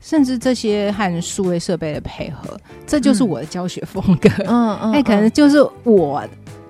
[0.00, 4.28] 甚至这些和数位设备的配合，这就是我的教学风格。
[4.46, 6.22] 嗯嗯， 哎，可能就是我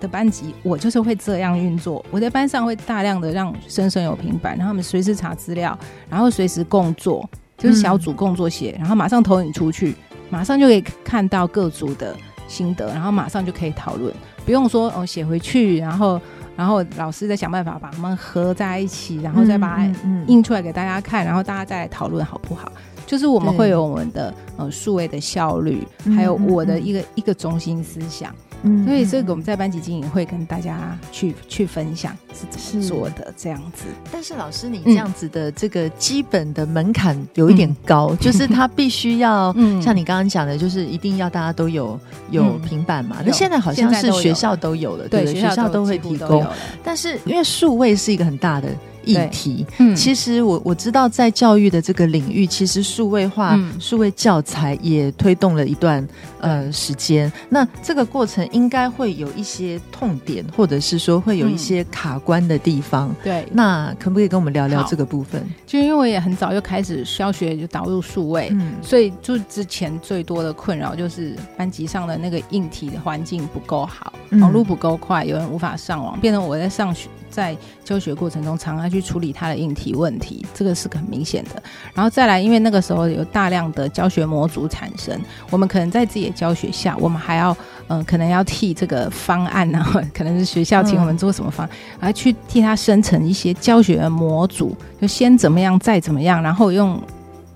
[0.06, 2.04] 的班级，我就是会这样运作。
[2.10, 5.76] 我在班上会大量的让生生有平板，让他们随时查资料，
[6.08, 9.94] 然后随时共作，就是小组共作写，然后马上投影出去，
[10.30, 12.16] 马上就可以看到各组的
[12.46, 14.14] 心得，然后马上就可以讨论，
[14.44, 16.20] 不用说哦写回去，然后
[16.56, 19.92] 然后老师再想办法把他们合在一起，然后再把它
[20.26, 22.70] 印出来给大家看，然后大家再来讨论好不好？
[23.06, 28.34] 就是我们会有我们的呃数位的效率，还有我的一个一个中心思想。
[28.62, 33.84] 嗯，所以这个我们在班级经营会跟大家去去分享是怎么做的这样子。
[34.10, 41.98] 但是老师，你这样子的这个基本的门槛有一点高，嗯、就是他必须要、 嗯、像你刚刚讲的，就是一定要大家都有
[42.30, 43.16] 有平板嘛。
[43.24, 46.44] 那、嗯、现在好像是学校都有了，对，对，学校都会提供。
[46.82, 48.68] 但是因为数位是一个很大的。
[49.06, 56.06] 议题，嗯，其实我我知道，在教育的这个领域，其实数位化、数位教材也推动了一段
[56.40, 57.32] 呃时间。
[57.48, 63.14] 那这个过程应该会有一些痛点，或者是说会有一些卡关的地方。
[63.22, 65.42] 对，那可不可以跟我们聊聊这个部分？
[65.66, 77.08] 就因为我也很早就开始教学，就导入数位，嗯，所以就之前最多的困扰就是班级上的那个硬体的环境不够好，网络不够快，有人无法上网，变成我在上学。
[77.36, 81.62] 在教学过程中，常常去处理他的硬体问题，这个是很明显的。
[81.92, 85.20] 然后再来，因为那个时候有大量的教学模组产生，
[85.50, 87.54] 我们可能在自己的教学下，我们还要，
[87.88, 96.98] 嗯、可能要替这个方案呢，可能是学校请我们做什么方案，而、嗯、去替他生成一些教学的模组，就先怎么样，再怎么样，然后用。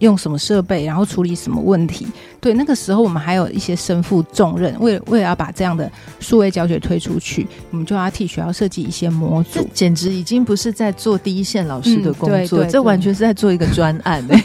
[0.01, 2.07] 用什么设备，然后处理什么问题？
[2.41, 9.51] 对，那个时候我们还有一些身负重任，为了为了要把这样的数位教学推出去，我们就要替学校设计一些模组。
[9.53, 14.43] 这简直已经不是在做第一线老师的工作，嗯、对对对，这完全是在做一个专案、 欸。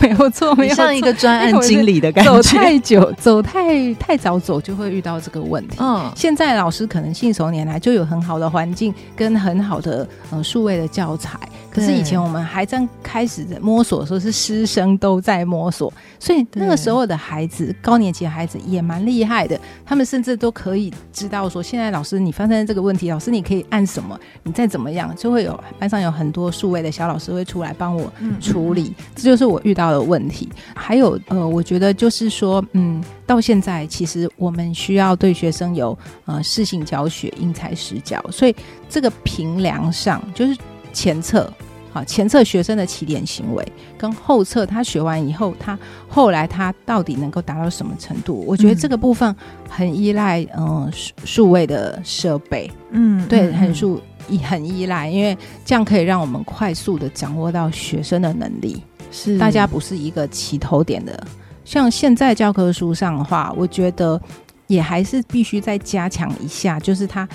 [0.00, 2.30] 没有错，没有像一个专案经理的感觉。
[2.30, 5.76] 走太久，走太太早走，就会遇到这个问题。
[5.80, 11.38] 嗯，现在老师可能信手拈来，就有很好的环境跟很好的呃数位的教材。
[11.70, 19.58] 可是以前我们还在开始在摸索的时候，是师生都在摸索，所以那个时候的孩子，高年级的孩子也蛮厉害的。
[19.86, 28.92] 他们甚至都可以知道说，现在老师你发生这个问题，老师你可以按什么，你再怎么样，就会有班上有很多数位的小老师会出来帮我处理。
[29.14, 30.48] 这就是我遇到的问题。
[30.74, 38.56] 还有呃，我觉得就是说，嗯，到现在其实我们需要对学生有呃适性教学、因材施教，所以
[38.88, 40.56] 这个评量上就是。
[40.92, 41.52] 前侧，
[41.92, 48.44] 好，前侧学生的起点行为跟后侧他学完以后，他后来他到底能够达到什么程度？
[48.46, 49.34] 我觉得这个部分
[49.68, 54.00] 很依赖，嗯，数数位的设备，嗯，对，很数
[54.42, 58.82] 很依赖，因为这样可以让我们快速的掌握到学生的能力。
[59.10, 61.26] 是，大家不是一个起头点的。
[61.64, 64.20] 像现在教科书上的话，我觉得
[64.68, 67.28] 也还是必须再加强一下，就是他。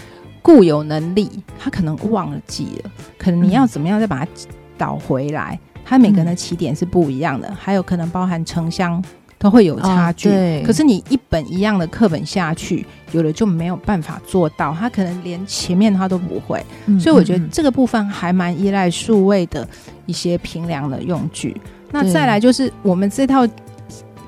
[0.45, 1.27] 固有能力，
[1.57, 4.31] 他可能忘了记了，可能你要怎么样再把它
[4.77, 5.59] 导回来？
[5.83, 9.03] 他每个人的起点是不一样的，还有可能包含城乡
[9.39, 10.29] 都会有差距。
[10.29, 16.63] 对，可是你一本一样的课本下去，有的就没有办法做到，他可能连前面他都不会。
[16.99, 19.67] 所以我觉得这个部分还蛮依赖数位的
[20.05, 21.59] 一些平量的用具。
[21.89, 23.47] 那再来就是我们这套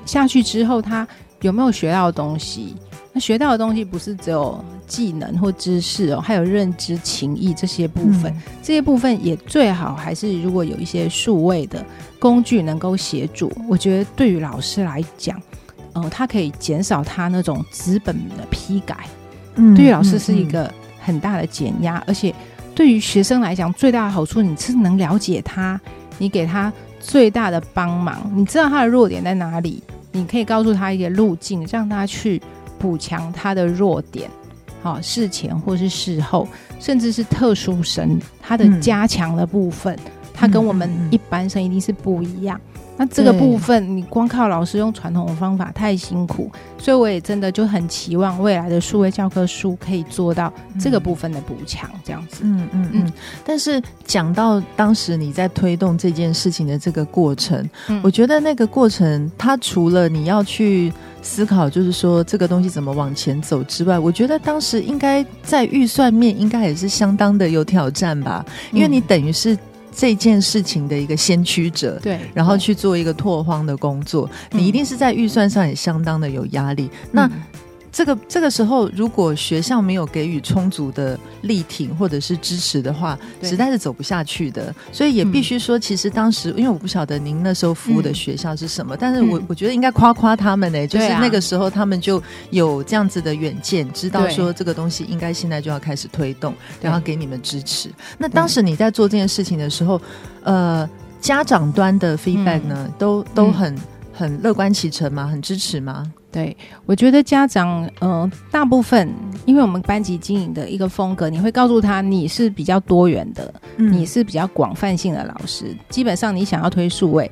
[0.04, 1.06] 下去之后，他
[1.42, 2.74] 有没有学到的东西？
[3.18, 4.64] 那学到的东西不是只有。
[4.86, 11.84] 技能或知识哦，还有认知、情谊这些部分，嗯、这些部分也最好还是如果有一些数位的
[12.18, 15.38] 工具能够协助，我觉得对于老师来讲，
[15.92, 18.96] 呃，他可以减少他那种资本的批改，
[19.56, 22.34] 嗯，对于老师是一个很大的减压，嗯嗯、而且
[22.74, 25.78] 对于学生来讲，最大的好处你是能了解他，
[26.16, 32.40] 你给他最大的帮忙，你知道他的弱点在哪里，你可以告诉他一些路径，让他去
[32.78, 34.30] 补强他的弱点。
[34.80, 36.46] 好，事前或是事后，
[36.78, 39.98] 甚至是特殊生，他的加强的部分，
[40.32, 42.58] 他、嗯、跟我们一般生一定是不一样。
[42.74, 52.42] 嗯、那这个部分，你光靠老师用传统的方法太辛苦，所以我也真的就很期望未来的数位教科书可以做到这个部分的补强，这样子。
[52.44, 53.12] 嗯嗯嗯。
[53.44, 60.92] 但是讲到当时你在推动这件事情的这个过程，嗯、我觉得那个过程，它除了你要去。
[61.22, 69.56] 思考就是说这个东西怎么往前走之外，我觉得当时应该在预算面应该也是相当的有挑战吧，因为你等于是
[69.94, 76.88] 这件事情的一个先驱者，对，然后去做一个拓荒的工作，你一定是在预算上也相当的有压力。
[77.10, 77.28] 那
[77.90, 84.74] 这个这个时候，如果学校没有给予充足的力挺或者是支持的话，实在是走不下去的。
[84.92, 97.90] 所以也必须说，其实当时因为我不晓得您那时候服务的学校是什么，但是我我觉得应该夸夸他们呢，就是那个时候他们就有这样子的远见，知道说这个东西应该现在就要开始推动，然后给你们支持。
[98.18, 100.00] 那当时你在做这件事情的时候，
[100.42, 100.88] 呃，
[101.20, 103.76] 家长端的 feedback 呢，都都很
[104.12, 105.26] 很乐观其成吗？
[105.26, 106.04] 很支持吗？
[106.30, 109.08] 对，我觉得家长，呃，大部分，
[109.46, 115.74] 因为我们班级经营的一个风格，你会告诉他你是比较多元的，嗯、你是比较广泛性的老师。
[115.88, 117.30] 基本上，你想要推数位，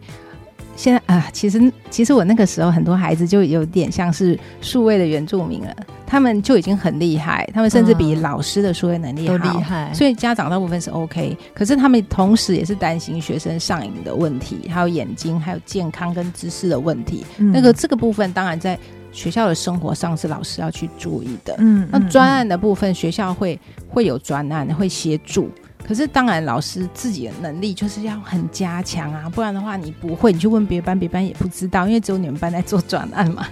[0.76, 5.74] 现在啊，其实其实我那个时候很多孩子就有点像是数位的原住民了，
[6.06, 9.90] 他们就已经很厉害，他们甚至比老师的数位能力都厉害。
[9.94, 17.24] 所以家长大部分是 OK，可是他们同时也是担心学生上瘾的问题，还有眼睛，还有健康跟知识的问题。
[17.38, 18.78] 嗯、那个这个部分当然在
[19.12, 21.54] 学校的生活上是老师要去注意的。
[21.58, 23.58] 嗯，那专案的部分学校会
[23.88, 25.50] 会有专案会协助。
[25.86, 33.46] 可是当然，老师自己的能力就是要很加强啊，不然的话你不会，你去问别班，别班也不知道，因为只有你们班在做转案嘛。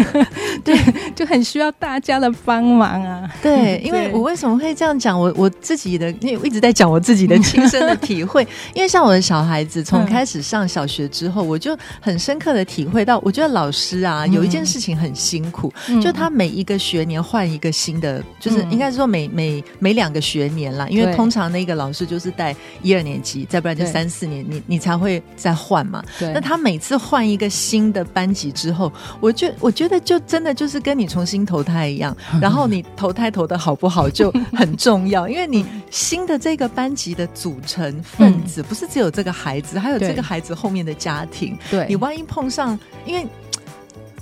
[0.62, 0.76] 对，
[1.14, 3.32] 就很需要大家的帮忙啊。
[3.40, 5.18] 对，因为我为什么会这样讲？
[5.18, 8.46] 我我自己的，因为我一直在讲我自己的亲身的体会。
[8.74, 15.72] 因为像我的小孩子从开始上小学之后，我就很深刻的体会到，我觉得老师啊有一件事情很辛苦，
[16.02, 21.69] 就他每一个学年换一个新的，就是应该是说每每每两个学年啦，因为通常那个。
[21.74, 26.02] 老师就是带一二年级，再不然就三四年，你你才会再换嘛。
[26.18, 26.32] 对。
[26.32, 32.16] 那他每次换一个新的班级之后，我就我觉得就真的就是跟你重新投胎一样。
[32.40, 41.56] 然后你投胎投的好不好就很重要， 因为你新的这个班级的组成分子不是只有这个孩子，还有这个孩子后面的家庭。
[41.70, 41.86] 对。
[41.88, 43.26] 你万一碰上，因为。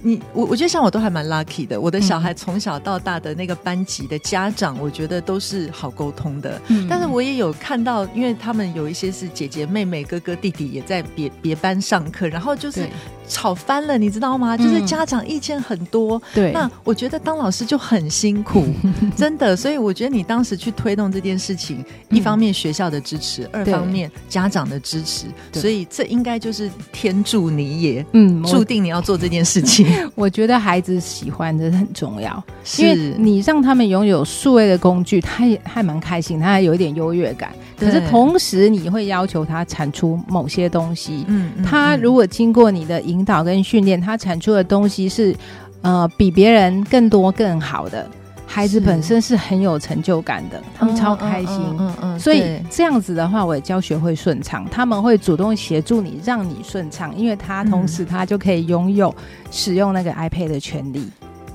[0.02, 6.60] 你我我觉得像我都还蛮 lucky 的，我的小孩从小到大的那个班级的家长，我觉得都是好沟通的。
[6.68, 12.88] 嗯，但是我也有看到，因为他们有一些是姐姐、妹妹、哥哥、弟弟也在别别班上课，然后就是。
[13.28, 14.56] 吵翻了，你知道吗？
[14.56, 16.20] 就是家长意见很多。
[16.34, 18.64] 对、嗯，那我觉得当老师就很辛苦，
[19.16, 19.54] 真的。
[19.54, 29.86] 所以我觉得你当时去推动这件事情，嗯、一方面学校的支持，二方面家长的支持，所以这应该就是天助你也，嗯，注定你要做这件事情。
[30.14, 37.52] 我，觉得孩子喜欢的很重要，是因为你让他们拥有数位的工具，他也还蛮开心，他还有一点优越感。
[37.78, 41.24] 可是同时，你会要求他产出某些东西。
[41.28, 45.34] 嗯，他如果经过你的引导跟训练，他产出的东西是
[45.82, 48.08] 呃比别人更多更好的，
[48.46, 51.56] 孩子本身是很有成就感的，他们超开心。
[51.78, 52.18] 嗯嗯，嗯。
[52.18, 59.14] 所以这样子的话，我也教学会顺畅，他们会主动协助你，让你顺畅，因为他同时他就可以拥有
[59.50, 61.08] 使用那个 iPad 的权利。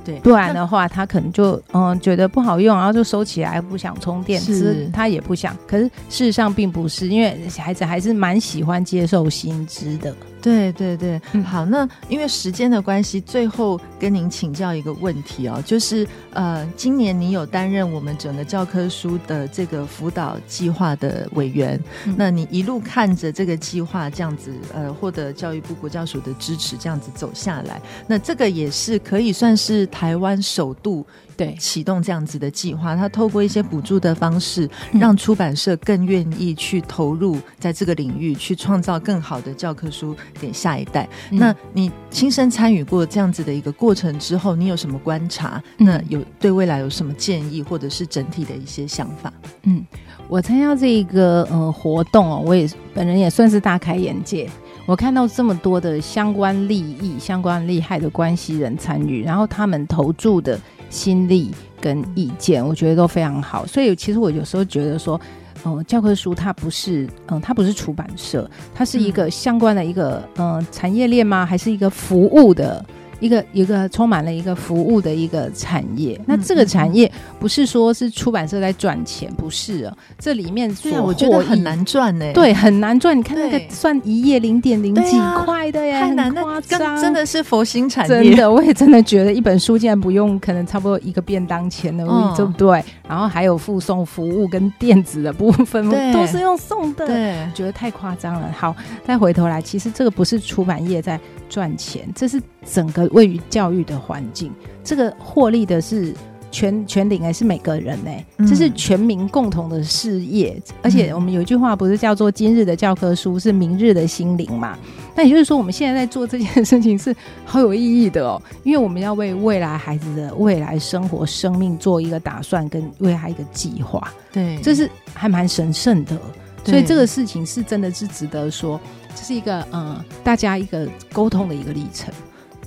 [0.05, 5.55] 对，不然的话，他可能就嗯觉得不好用，然后就收起来，不想充电，是他也不想。
[5.65, 10.13] 可是事实上并不是，因为孩子还是蛮喜欢接受新知的。
[10.43, 31.05] 对对对，嗯，好，那因为时间的关系，最后跟您请教一个问题哦，就是呃，今年你有担任我们整个教科书的这个辅导计划的委员，嗯，那你一路看着这个计划这样子呃获得教育部国教署的支持，这样子走下来，那这个也是可以算是台湾首度。
[31.35, 41.09] 对，启动这样子的计划，他透过一些补助的方式，让出版社更愿意去投入在这个领域，去创造更好的教科书给下一代。
[41.31, 45.61] 嗯、那你亲身参与过这样子的一个过程之后，你有什么观察？
[45.77, 49.33] 那有对未来有什么建议，或者是整体的一些想法？
[49.63, 49.85] 嗯，
[50.27, 54.49] 我参加这一个呃活动哦，我也本人也算是大开眼界。
[54.85, 60.59] 我看到这么多的相关利益、相关利害的关系人参与，然后他们投注的。
[60.93, 63.65] 心力跟意见，我觉得都非常好。
[63.65, 65.19] 所以，其实我有时候觉得说，
[65.65, 71.45] 嗯、呃，教科书它不是，嗯，它不是出版社，它是一个相关的一个，嗯、呃，产业链吗？
[71.45, 72.85] 还是一个服务的？
[73.19, 83.17] 一个一个充满了一个服务的一个产业，那这个产业不是说是出版社在赚钱，不是啊，这里面所我觉得很难赚呢，对，很难赚。
[83.17, 88.31] 你看那个算一页零点零几块的耶，太难夸张，真的是佛心产业。
[88.31, 92.05] 真的，我也真的觉得一本书竟然不用，可能差不多一个便当钱的，
[92.35, 92.83] 对不对？
[93.07, 98.51] 然后还有附送服务跟电子的部分，都是用送的，对，觉得太夸张了。
[98.57, 101.19] 好，再回头来，其实这个不是出版业在。
[101.49, 104.51] 赚钱，这是整个位于教育的环境，
[104.83, 106.13] 这个获利的是
[106.51, 108.11] 全全领，还是每个人呢？
[108.47, 110.61] 这是全民共同的事业。
[110.81, 114.77] 而且我们有一句话不是叫做“今日的教科书是明日的心灵”嘛？
[115.15, 124.11] 那也就是说，我们现在在做这件事情是好有意义的哦，因为我们要为未来孩子的未来生活、生命做一个打算，跟为他一个计划。
[124.31, 126.19] 对，这是还蛮神圣的，
[126.65, 128.79] 所以这个事情是真的是值得说。
[129.15, 132.11] 这是一个嗯，大家一个沟通的一个历程，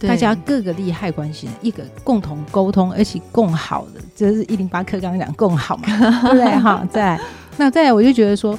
[0.00, 5.86] 大家各个利害关系一个共同沟通，而且共好的，这是一零八课刚刚讲共好嘛，
[6.22, 6.44] 对不对？
[6.58, 7.20] 哈， 再，
[7.56, 8.58] 那再来，我就觉得说，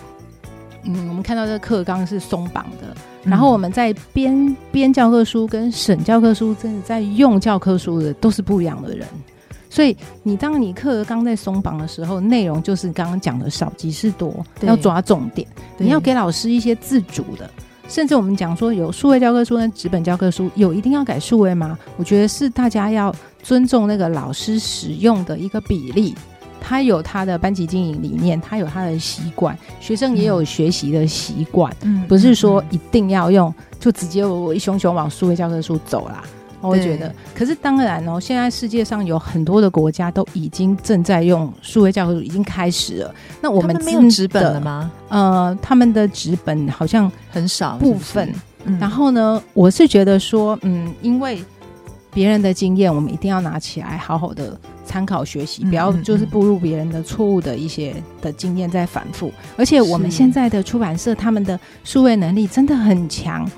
[0.83, 9.07] 嗯，我们看到这个课纲是松绑的，然后我们在编编教科书跟审教科书，真的在用教科书的都是不一样的人。
[9.69, 15.45] 所以，你当你课纲在松绑的时候，内容就是刚刚讲的少即是多，要抓重点。
[15.77, 17.47] 你要给老师一些自主的，
[17.87, 21.77] 甚至我们讲说有数位教科书跟纸本教科书，有一定要改数位吗？
[21.97, 26.13] 我觉得是大家要尊重那个老师使用的一个比例。
[26.59, 36.23] 他有他的班级经营理念，他有他的习惯，学生也有学习的习惯，嗯，不是说一定要用就直接我一熊熊往数位教科书走啦。
[36.67, 43.15] 我觉得，可是当然哦，现在世界上有很多的国家都已经正在用数位教育，已经开始了。
[43.41, 44.91] 那我们，们没有纸本了吗？
[45.09, 48.33] 呃，他们的纸本好像很少部分
[48.79, 51.41] 然后呢，我是觉得说，嗯，因为
[52.13, 59.31] 别人的经验，我们一定要拿起来好好的参考学习，不要就是步入别人的错误的一些的经验再反复。
[59.55, 63.49] 而且我们现在的出版社，他们的数位能力真的很强。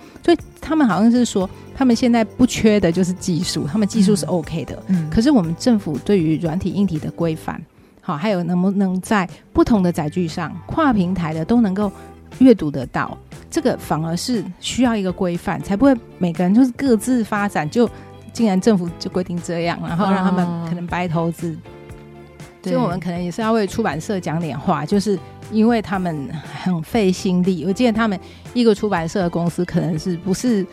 [0.70, 4.78] 他们好像是说，他们现在不缺的就是技术，他们技术是 OK 的。
[4.86, 7.60] 嗯，可是我们政府对于软体硬体的规范，
[8.02, 11.92] 好，还有能不能在不同的载具上跨平台的都能够
[12.38, 13.18] 阅读得到，
[13.50, 17.90] 这个反而是需要一个规范，才不会每个人就是各自发展，就
[18.32, 21.58] 竟然政府就规定这样，然后让他们可能白头子。
[22.64, 25.18] 所以我们可能也是要为出版社讲点话，就是。
[25.52, 26.30] 因为他们
[26.64, 28.20] 很费心力，我记得他们
[28.54, 30.64] 一个出版社的公司可能是不是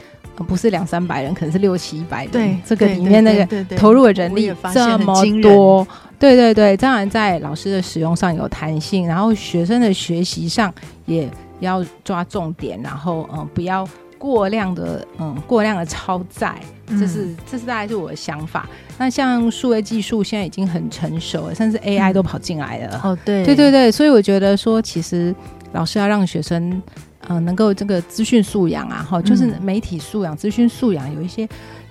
[0.46, 2.30] 不是两三百人，可能是六七百人。
[2.30, 10.70] 对，这个里面那个投入的人力这么多，对对对，当然在老师的使用上有弹性，然后学生的学习上
[11.06, 11.26] 也
[11.60, 13.88] 要抓重点，然后嗯不要。
[14.26, 18.68] 过量的嗯，过量的超载，这是这是大概是我的想法。
[18.98, 23.00] 那像数位技术现在已经很成熟了，甚至 AI 都跑进来了。
[23.04, 25.32] 哦，对，对对对，所以我觉得说，其实
[25.72, 26.82] 老师要让学生嗯、
[27.28, 31.48] 呃、能够这个资讯素养啊，哈，就是媒体素养、资讯素养，有一些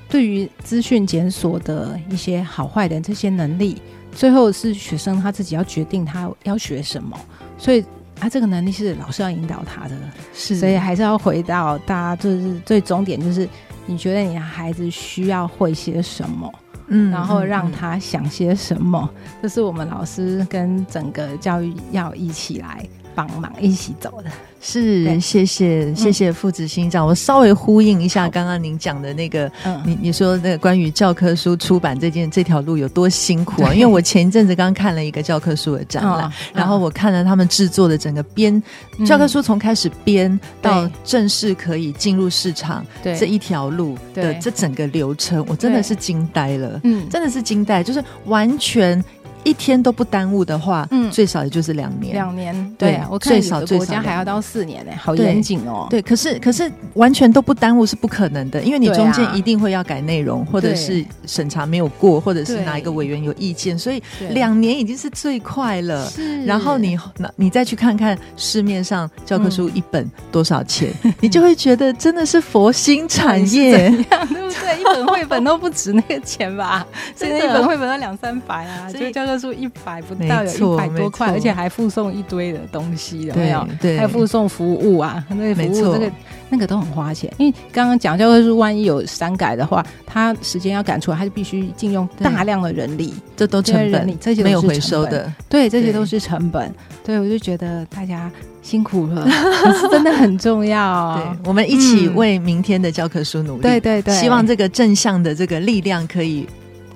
[0.09, 3.81] 对于资讯检索的一些好坏的这些能力，
[4.11, 7.17] 最后是学生他自己要决定他要学什么，
[7.57, 7.81] 所以。
[8.17, 9.95] 他、啊、这个能力是老师要引导他的，
[10.33, 13.47] 是，所以还是要回到大家就是最终点，就是
[13.85, 16.51] 你觉得你的孩子需要会些什么，
[16.87, 24.29] 嗯，然后让他想些什么，嗯、这是我们老师跟整个教育要一起来帮忙一起走的。
[24.61, 27.07] 是，谢谢谢谢父子心脏、嗯。
[27.07, 29.49] 我稍微呼应一下刚刚您讲的那个，
[29.85, 33.71] 你你说那个关于教科书出版这件这条路有多辛苦啊？
[33.73, 38.61] 因为我前一阵子刚看了一个教科书的展览、哦，然后我看了他们制作的整个编、
[38.97, 49.03] 嗯、教科书从开始编到正式可以进入市场这一条路的这整个流程，我真的是惊呆了，嗯，真的是惊呆，就是完全。
[49.45, 52.13] 一天都不耽误的话，嗯，最少也就是两年。
[52.13, 55.87] 两年，对，对我看最少国家还要到四年呢，好严谨哦。
[55.89, 66.09] 对，可是可是完全都不耽误是不可能的，因为你中间一定会要改内容，或者是审查没有过，或者是哪一个委员有意见，所以两年已经是最快了。
[66.09, 66.97] 是，然后你
[67.35, 74.79] 你再去看看市面上教科书一本多少钱，嗯、 你就会觉得真的是佛心产业，对不对？
[74.79, 76.85] 一本绘本都不止那个钱吧？
[77.15, 79.45] 现在一本绘本要两三百啊，所以教科。
[79.45, 83.67] 书一百不到，有一百多块，而且还附送一堆的东西，有没有？
[83.81, 86.11] 对，还附送服务啊，那个服务这个
[86.49, 87.31] 那个都很花钱。
[87.37, 95.31] 因为刚刚讲教科书，万一有删改的话，他时间要赶出来，他就必须禁用大量的人力，这都成本，这些没有回收的。
[95.49, 96.73] 对，这些都是成本。
[97.03, 98.31] 对，我就觉得大家
[98.61, 101.15] 辛苦了，是 真的很重要。
[101.17, 103.61] 对，我们一起为明天的教科书努力。
[103.61, 106.47] 对对对，希望这个正向的这个力量可以。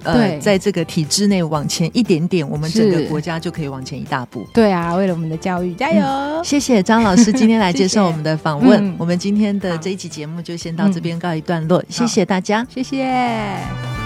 [0.03, 4.47] 呃，在这个体制内往前一点点，我们整个国家就可以往前一大步。
[4.53, 6.01] 对啊，为了我们的教育，加油！
[6.01, 8.79] 嗯、谢谢张老师今天来接受我们的访问。
[8.79, 13.98] 谢谢嗯、我们今天的这一集节目就先到这边告一段落，嗯、谢谢大家，谢谢。